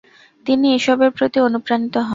তিনি 0.45 0.67
এসবের 0.77 1.11
প্রতি 1.17 1.37
অনুপ্রাণিত 1.47 1.95
হন। 1.99 2.09